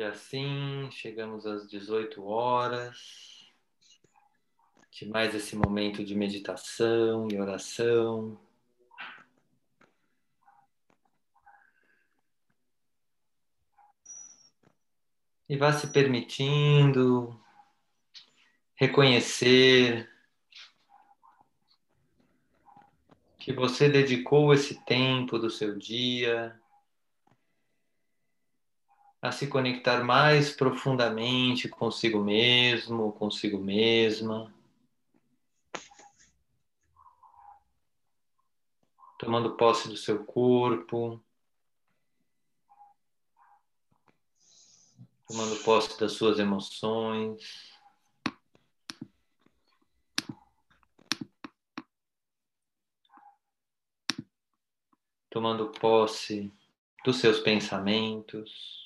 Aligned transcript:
E 0.00 0.02
assim 0.02 0.90
chegamos 0.90 1.44
às 1.44 1.68
18 1.68 2.24
horas 2.24 3.52
de 4.90 5.04
mais 5.04 5.34
esse 5.34 5.54
momento 5.54 6.02
de 6.02 6.14
meditação 6.14 7.28
e 7.30 7.38
oração. 7.38 8.40
E 15.46 15.54
vá 15.58 15.70
se 15.70 15.88
permitindo 15.88 17.38
reconhecer 18.76 20.10
que 23.38 23.52
você 23.52 23.86
dedicou 23.90 24.54
esse 24.54 24.82
tempo 24.86 25.38
do 25.38 25.50
seu 25.50 25.76
dia 25.76 26.58
a 29.22 29.30
se 29.30 29.46
conectar 29.46 30.02
mais 30.02 30.50
profundamente 30.50 31.68
consigo 31.68 32.22
mesmo, 32.22 33.12
consigo 33.12 33.58
mesma. 33.58 34.52
Tomando 39.18 39.56
posse 39.56 39.88
do 39.88 39.96
seu 39.96 40.24
corpo, 40.24 41.20
tomando 45.28 45.62
posse 45.62 46.00
das 46.00 46.12
suas 46.12 46.38
emoções. 46.38 47.70
Tomando 55.28 55.70
posse 55.70 56.50
dos 57.04 57.18
seus 57.18 57.38
pensamentos. 57.38 58.79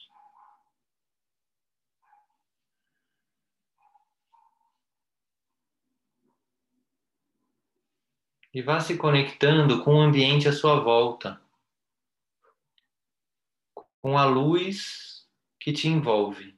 E 8.55 8.63
vá 8.63 8.79
se 8.79 8.97
conectando 8.97 9.83
com 9.83 9.97
o 9.97 10.01
ambiente 10.01 10.47
à 10.47 10.53
sua 10.53 10.79
volta, 10.79 11.43
com 14.01 14.17
a 14.17 14.25
luz 14.25 15.29
que 15.59 15.73
te 15.73 15.89
envolve. 15.89 16.57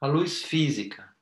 A 0.00 0.06
luz 0.06 0.42
física 0.42 1.14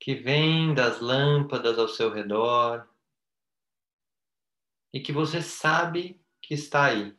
que 0.00 0.16
vem 0.16 0.74
das 0.74 1.00
lâmpadas 1.00 1.78
ao 1.78 1.88
seu 1.88 2.12
redor 2.12 2.92
e 4.92 5.00
que 5.00 5.12
você 5.12 5.40
sabe 5.40 6.20
que 6.42 6.54
está 6.54 6.86
aí. 6.86 7.16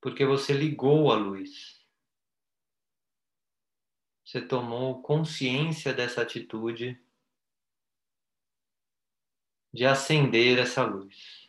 Porque 0.00 0.24
você 0.24 0.54
ligou 0.54 1.12
a 1.12 1.16
luz 1.16 1.73
você 4.34 4.40
tomou 4.42 5.00
consciência 5.00 5.94
dessa 5.94 6.20
atitude 6.20 7.00
de 9.72 9.86
acender 9.86 10.58
essa 10.58 10.82
luz. 10.84 11.48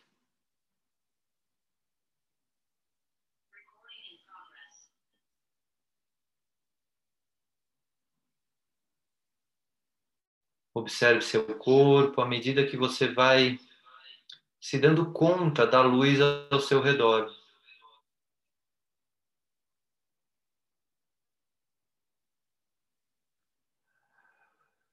Observe 10.72 11.22
seu 11.22 11.58
corpo 11.58 12.20
à 12.20 12.28
medida 12.28 12.64
que 12.64 12.76
você 12.76 13.12
vai 13.12 13.58
se 14.60 14.78
dando 14.78 15.12
conta 15.12 15.66
da 15.66 15.82
luz 15.82 16.20
ao 16.52 16.60
seu 16.60 16.80
redor. 16.80 17.35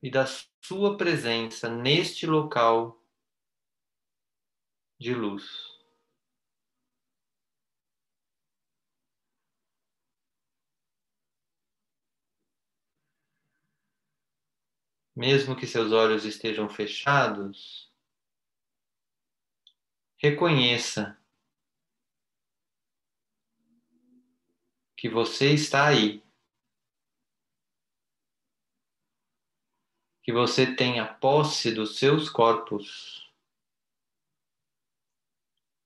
E 0.04 0.12
da 0.12 0.26
sua 0.62 0.98
presença 0.98 1.70
neste 1.70 2.28
local 2.28 3.02
de 5.00 5.14
luz. 5.14 5.46
Mesmo 15.16 15.56
que 15.56 15.66
seus 15.66 15.94
olhos 15.94 16.26
estejam 16.26 16.68
fechados, 16.68 17.90
reconheça 20.18 21.18
que 24.98 25.08
você 25.08 25.54
está 25.54 25.88
aí. 25.88 26.23
Que 30.24 30.32
você 30.32 30.74
tenha 30.74 31.06
posse 31.06 31.74
dos 31.74 31.98
seus 31.98 32.30
corpos 32.30 33.30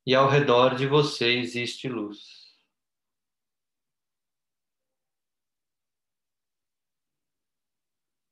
e 0.06 0.14
ao 0.16 0.30
redor 0.30 0.76
de 0.76 0.88
você 0.88 1.38
existe 1.40 1.90
luz. 1.90 2.56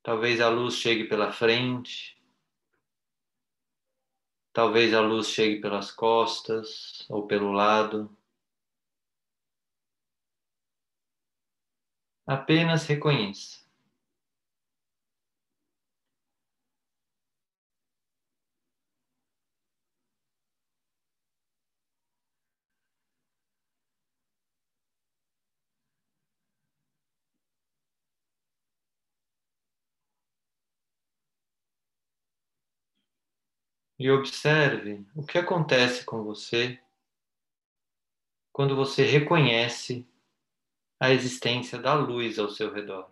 Talvez 0.02 0.40
a 0.40 0.48
luz 0.48 0.76
chegue 0.76 1.08
pela 1.08 1.32
frente, 1.32 2.16
talvez 4.52 4.94
a 4.94 5.00
luz 5.00 5.28
chegue 5.28 5.60
pelas 5.60 5.90
costas 5.90 7.04
ou 7.10 7.26
pelo 7.26 7.50
lado. 7.50 8.16
Apenas 12.24 12.86
reconheça. 12.86 13.65
E 33.98 34.10
observe 34.10 35.06
o 35.14 35.24
que 35.24 35.38
acontece 35.38 36.04
com 36.04 36.22
você 36.22 36.78
quando 38.52 38.76
você 38.76 39.04
reconhece 39.04 40.06
a 41.00 41.10
existência 41.10 41.78
da 41.78 41.94
luz 41.94 42.38
ao 42.38 42.48
seu 42.48 42.72
redor. 42.72 43.10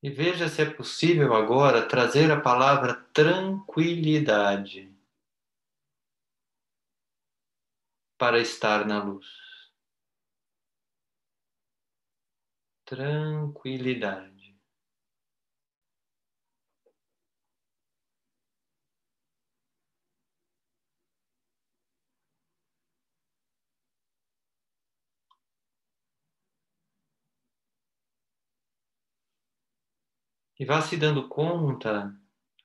E 0.00 0.10
veja 0.10 0.48
se 0.48 0.62
é 0.62 0.70
possível 0.70 1.34
agora 1.34 1.88
trazer 1.88 2.30
a 2.30 2.40
palavra 2.40 2.94
tranquilidade 3.12 4.94
para 8.16 8.38
estar 8.38 8.86
na 8.86 9.02
luz. 9.02 9.26
Tranquilidade. 12.84 14.37
E 30.58 30.64
vá 30.64 30.82
se 30.82 30.96
dando 30.96 31.28
conta 31.28 32.12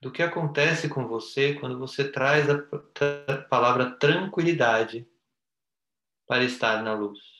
do 0.00 0.10
que 0.10 0.22
acontece 0.22 0.88
com 0.88 1.06
você 1.06 1.54
quando 1.54 1.78
você 1.78 2.10
traz 2.10 2.46
a 2.50 2.58
palavra 3.48 3.92
tranquilidade 3.92 5.08
para 6.26 6.44
estar 6.44 6.82
na 6.82 6.94
luz. 6.94 7.33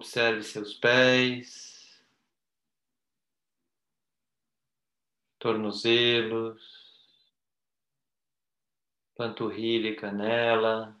Observe 0.00 0.42
seus 0.42 0.72
pés, 0.72 2.02
tornozelos, 5.38 6.62
panturrilha 9.14 9.90
e 9.90 9.96
canela, 9.96 10.98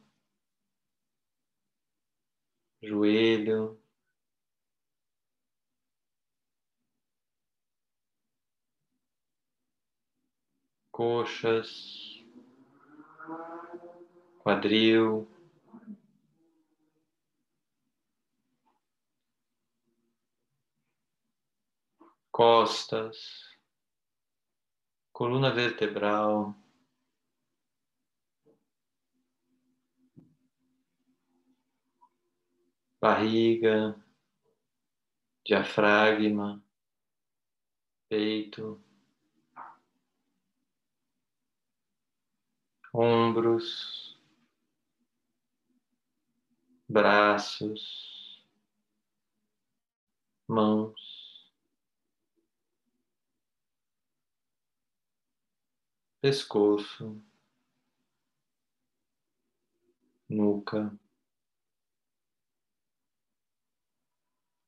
joelho. 2.82 3.80
Coxas, 10.92 12.22
quadril, 14.40 15.26
costas, 22.30 23.48
coluna 25.12 25.50
vertebral, 25.50 26.54
barriga, 33.00 33.96
diafragma, 35.44 36.62
peito, 38.08 38.82
ombros, 42.92 44.18
braços, 46.88 48.44
mãos. 50.48 50.99
Pescoço, 56.20 57.22
nuca, 60.28 60.92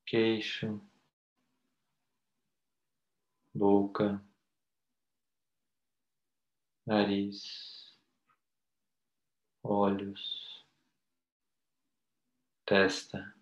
queixo, 0.05 0.81
boca, 3.53 4.19
nariz, 6.85 7.95
olhos, 9.61 10.65
testa, 12.65 13.35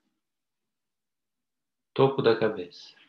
topo 1.94 2.22
da 2.22 2.38
cabeça. 2.38 3.01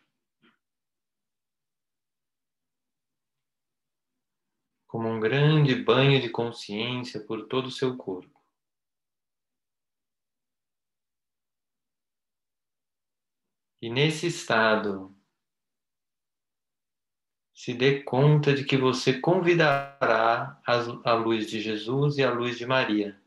Como 4.93 5.09
um 5.09 5.19
grande 5.19 5.75
banho 5.75 6.21
de 6.21 6.29
consciência 6.29 7.19
por 7.25 7.49
todo 7.49 7.69
o 7.69 7.71
seu 7.71 7.97
corpo. 7.97 8.39
E 13.81 13.89
nesse 13.89 14.27
estado, 14.27 15.17
se 17.55 17.73
dê 17.73 18.03
conta 18.03 18.53
de 18.53 18.67
que 18.67 18.77
você 18.77 19.19
convidará 19.19 20.61
a 20.67 21.15
luz 21.15 21.49
de 21.49 21.59
Jesus 21.59 22.19
e 22.19 22.23
a 22.23 22.31
luz 22.31 22.59
de 22.59 22.67
Maria 22.67 23.19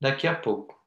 daqui 0.00 0.26
a 0.26 0.34
pouco. 0.34 0.84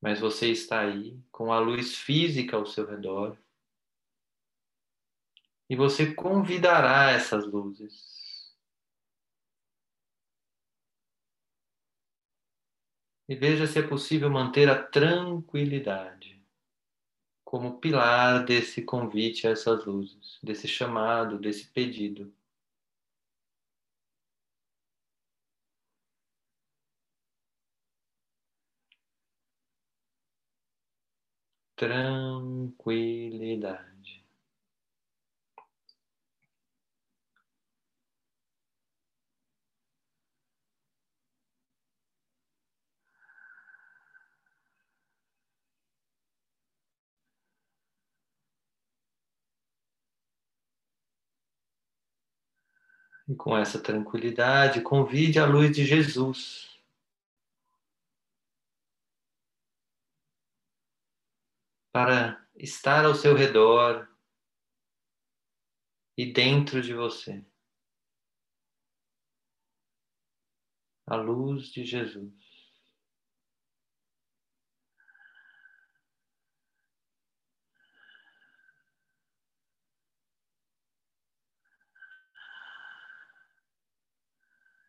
Mas 0.00 0.18
você 0.18 0.50
está 0.50 0.80
aí 0.80 1.22
com 1.30 1.52
a 1.52 1.60
luz 1.60 1.94
física 1.94 2.56
ao 2.56 2.66
seu 2.66 2.84
redor 2.84 3.38
e 5.70 5.76
você 5.76 6.14
convidará 6.14 7.12
essas 7.12 7.46
luzes. 7.46 8.52
E 13.26 13.34
veja 13.34 13.66
se 13.66 13.78
é 13.78 13.82
possível 13.82 14.28
manter 14.28 14.68
a 14.68 14.76
tranquilidade 14.82 16.38
como 17.44 17.78
pilar 17.78 18.46
desse 18.46 18.80
convite 18.82 19.46
a 19.46 19.50
essas 19.50 19.84
luzes, 19.84 20.38
desse 20.42 20.66
chamado, 20.66 21.38
desse 21.38 21.66
pedido. 21.68 22.32
Tranquilidade. 31.76 33.89
E 53.30 53.34
com 53.36 53.56
essa 53.56 53.80
tranquilidade, 53.80 54.82
convide 54.82 55.38
a 55.38 55.46
luz 55.46 55.70
de 55.70 55.84
Jesus. 55.84 56.76
Para 61.92 62.44
estar 62.56 63.04
ao 63.04 63.14
seu 63.14 63.36
redor 63.36 64.08
e 66.18 66.32
dentro 66.32 66.82
de 66.82 66.92
você. 66.92 67.44
A 71.06 71.14
luz 71.14 71.68
de 71.68 71.84
Jesus. 71.84 72.49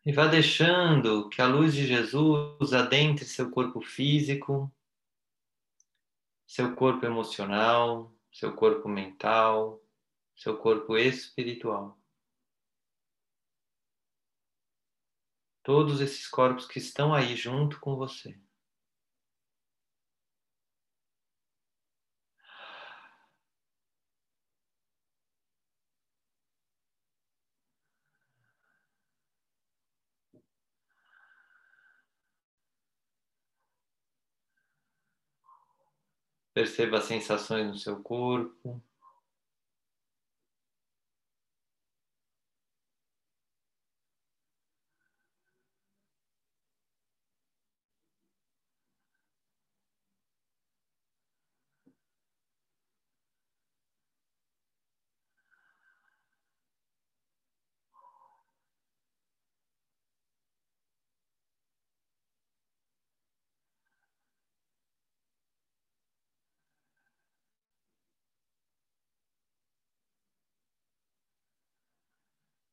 E 0.04 0.12
vá 0.12 0.26
deixando 0.26 1.28
que 1.28 1.40
a 1.40 1.46
luz 1.46 1.72
de 1.74 1.86
Jesus 1.86 2.72
adentre 2.72 3.24
seu 3.24 3.50
corpo 3.52 3.80
físico, 3.80 4.72
seu 6.44 6.74
corpo 6.74 7.06
emocional, 7.06 8.12
seu 8.32 8.52
corpo 8.54 8.88
mental, 8.88 9.80
seu 10.34 10.58
corpo 10.58 10.96
espiritual. 10.96 11.96
Todos 15.62 16.00
esses 16.00 16.26
corpos 16.26 16.66
que 16.66 16.80
estão 16.80 17.14
aí 17.14 17.36
junto 17.36 17.78
com 17.78 17.94
você. 17.94 18.36
Perceba 36.54 36.98
as 36.98 37.04
sensações 37.04 37.66
no 37.66 37.76
seu 37.76 38.02
corpo. 38.02 38.82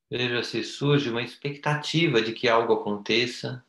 Veja 0.10 0.44
se 0.44 0.63
surge 0.63 1.10
uma 1.10 1.22
expectativa 1.22 2.22
de 2.22 2.34
que 2.34 2.48
algo 2.48 2.74
aconteça, 2.74 3.63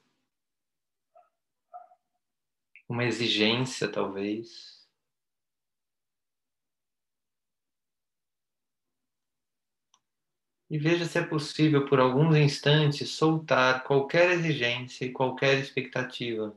uma 2.89 3.05
exigência, 3.05 3.91
talvez. 3.91 4.89
E 10.71 10.79
veja 10.79 11.05
se 11.05 11.19
é 11.19 11.23
possível, 11.27 11.85
por 11.87 12.01
alguns 12.01 12.37
instantes, 12.37 13.11
soltar 13.11 13.85
qualquer 13.85 14.31
exigência 14.31 15.05
e 15.05 15.13
qualquer 15.13 15.59
expectativa. 15.59 16.57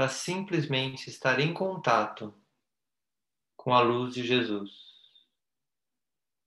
para 0.00 0.08
simplesmente 0.08 1.10
estar 1.10 1.38
em 1.40 1.52
contato 1.52 2.32
com 3.54 3.74
a 3.74 3.82
luz 3.82 4.14
de 4.14 4.26
Jesus 4.26 4.89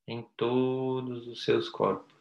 em 0.08 0.22
todos 0.38 1.28
os 1.28 1.44
seus 1.44 1.70
corpos. 1.70 2.13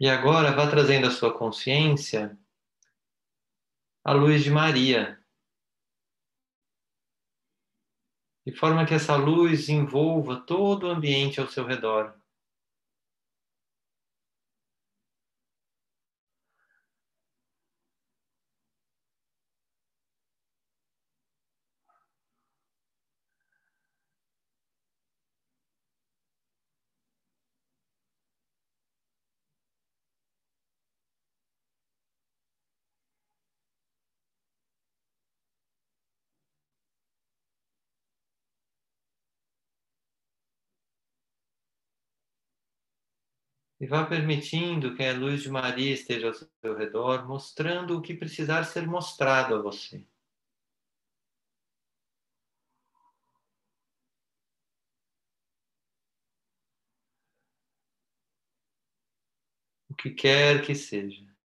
E 0.00 0.08
agora 0.08 0.52
vá 0.52 0.68
trazendo 0.68 1.06
a 1.06 1.10
sua 1.10 1.36
consciência 1.36 2.38
à 4.04 4.12
luz 4.12 4.44
de 4.44 4.50
Maria, 4.50 5.18
de 8.46 8.52
forma 8.52 8.86
que 8.86 8.94
essa 8.94 9.16
luz 9.16 9.68
envolva 9.68 10.40
todo 10.46 10.84
o 10.84 10.90
ambiente 10.90 11.40
ao 11.40 11.48
seu 11.48 11.66
redor. 11.66 12.14
E 43.80 43.86
vá 43.86 44.04
permitindo 44.06 44.94
que 44.94 45.02
a 45.04 45.12
luz 45.12 45.42
de 45.42 45.50
Maria 45.50 45.92
esteja 45.92 46.28
ao 46.28 46.34
seu 46.34 46.76
redor, 46.76 47.26
mostrando 47.28 47.96
o 47.96 48.02
que 48.02 48.14
precisar 48.14 48.64
ser 48.64 48.86
mostrado 48.86 49.54
a 49.54 49.62
você. 49.62 50.06
O 59.90 59.94
que 59.94 60.10
quer 60.10 60.64
que 60.64 60.74
seja. 60.74 61.35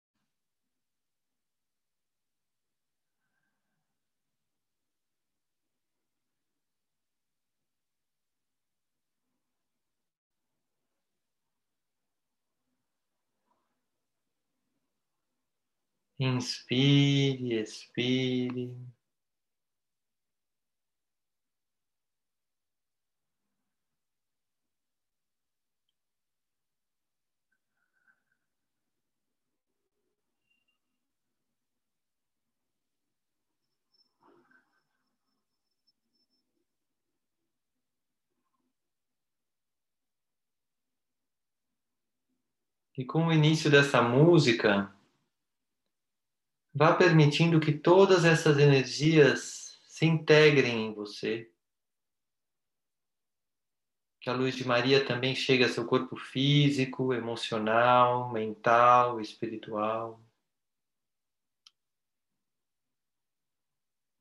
Inspire, 16.22 17.60
expire. 17.60 18.78
E 42.96 43.04
com 43.04 43.26
o 43.26 43.34
início 43.34 43.72
dessa 43.72 44.04
música, 44.04 44.94
Vá 46.74 46.96
permitindo 46.96 47.60
que 47.60 47.74
todas 47.74 48.24
essas 48.24 48.58
energias 48.58 49.78
se 49.84 50.06
integrem 50.06 50.88
em 50.88 50.94
você. 50.94 51.52
Que 54.22 54.30
a 54.30 54.34
luz 54.34 54.56
de 54.56 54.66
Maria 54.66 55.06
também 55.06 55.36
chegue 55.36 55.66
a 55.66 55.70
seu 55.70 55.86
corpo 55.86 56.16
físico, 56.16 57.14
emocional, 57.14 58.32
mental, 58.32 59.20
espiritual. 59.20 60.24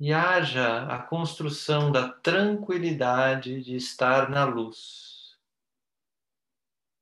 E 0.00 0.12
haja 0.12 0.86
a 0.86 1.00
construção 1.00 1.92
da 1.92 2.08
tranquilidade 2.08 3.62
de 3.62 3.76
estar 3.76 4.28
na 4.28 4.44
luz. 4.44 5.38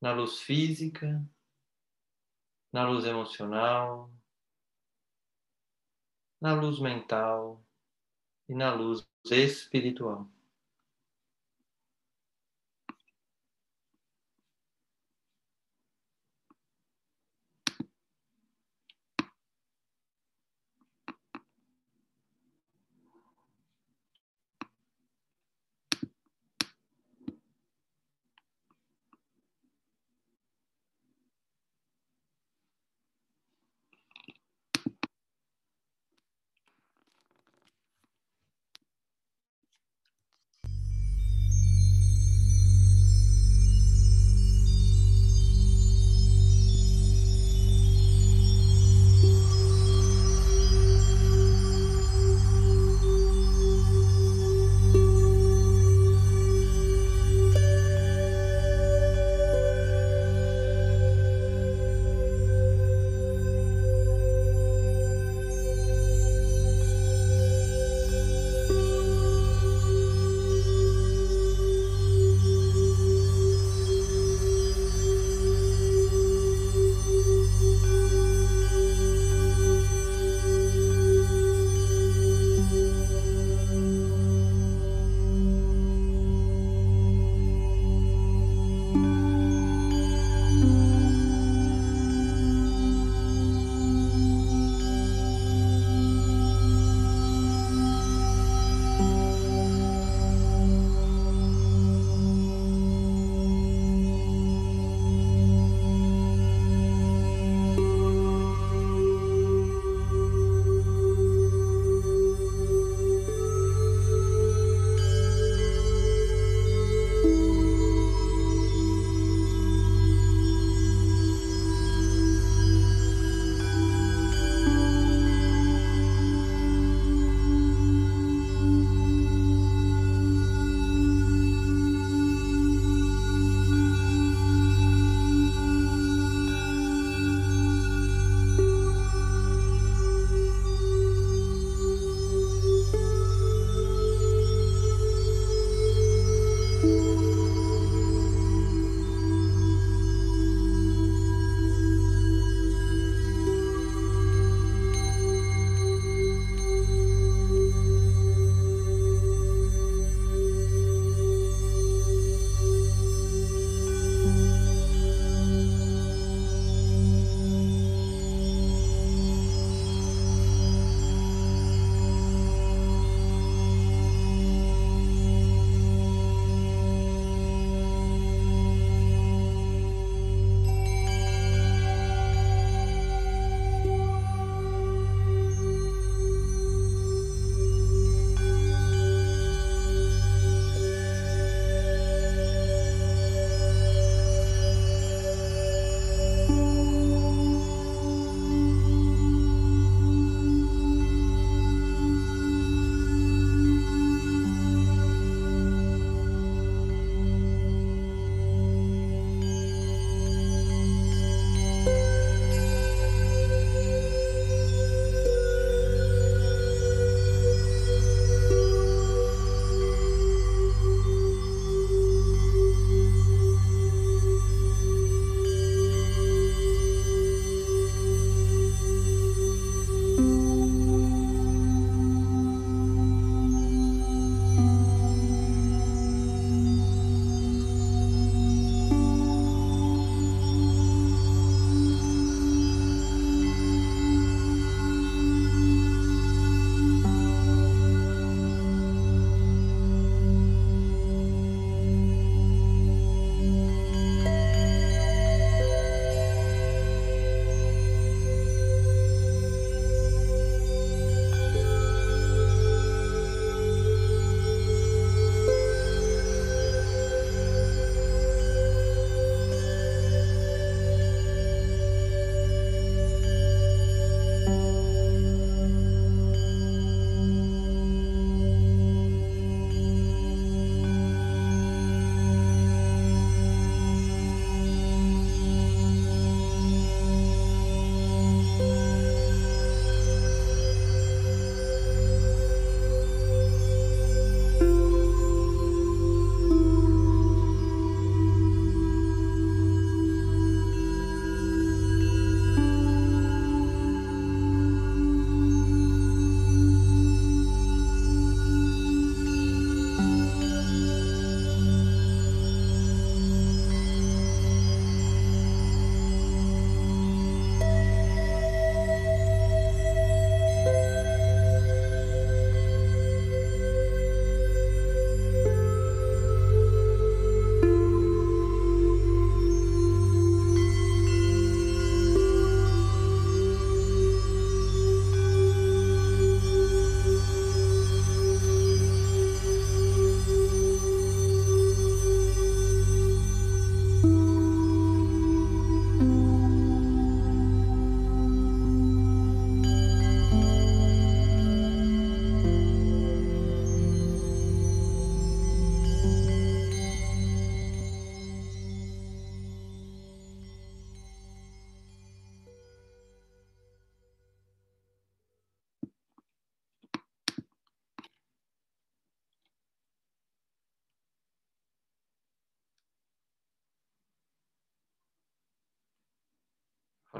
Na 0.00 0.12
luz 0.12 0.40
física, 0.40 1.24
na 2.72 2.86
luz 2.88 3.04
emocional, 3.04 4.10
na 6.40 6.54
luz 6.54 6.80
mental 6.80 7.60
e 8.48 8.54
na 8.54 8.72
luz 8.72 9.06
espiritual. 9.30 10.26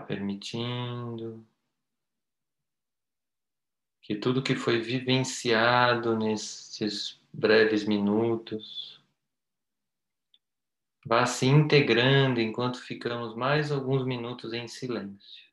Permitindo 0.09 1.47
que 4.01 4.15
tudo 4.17 4.43
que 4.43 4.57
foi 4.57 4.81
vivenciado 4.81 6.17
nesses 6.17 7.21
breves 7.31 7.85
minutos 7.85 9.05
vá 11.05 11.27
se 11.27 11.45
integrando 11.45 12.41
enquanto 12.41 12.81
ficamos 12.81 13.37
mais 13.37 13.71
alguns 13.71 14.03
minutos 14.07 14.55
em 14.55 14.67
silêncio. 14.67 15.48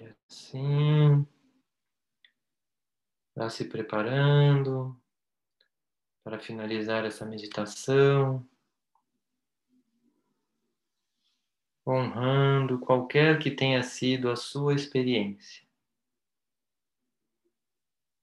E 0.00 0.14
assim, 0.28 1.26
vá 3.34 3.48
se 3.50 3.66
preparando 3.68 5.00
para 6.22 6.38
finalizar 6.38 7.04
essa 7.04 7.24
meditação, 7.26 8.46
honrando 11.86 12.78
qualquer 12.78 13.38
que 13.38 13.50
tenha 13.50 13.82
sido 13.82 14.30
a 14.30 14.36
sua 14.36 14.74
experiência. 14.74 15.66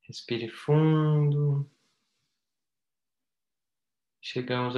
Respire 0.01 0.47
fundo. 0.47 1.69
Chegamos 4.21 4.75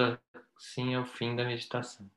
assim 0.55 0.95
ao 0.95 1.05
fim 1.05 1.35
da 1.35 1.45
meditação. 1.45 2.09